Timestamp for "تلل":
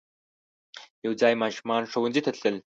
2.37-2.55